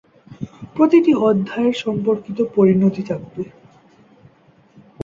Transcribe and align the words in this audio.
প্রতিটি 0.75 1.11
অধ্যায়ের 1.27 1.75
সম্পর্কিত 1.83 2.37
পরিণতি 2.55 3.01
থাকবে। 3.09 3.43